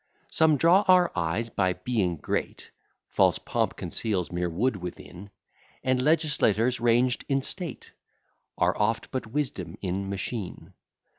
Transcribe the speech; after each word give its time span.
Some 0.29 0.57
draw 0.57 0.83
our 0.87 1.11
eyes 1.15 1.51
by 1.51 1.73
being 1.73 2.17
great, 2.17 2.71
False 3.07 3.37
pomp 3.37 3.75
conceals 3.75 4.31
mere 4.31 4.49
wood 4.49 4.77
within; 4.77 5.29
And 5.83 6.01
legislators 6.01 6.79
ranged 6.79 7.23
in 7.29 7.43
state 7.43 7.91
Are 8.57 8.75
oft 8.75 9.11
but 9.11 9.27
wisdom 9.27 9.77
in 9.79 10.09
machine. 10.09 10.73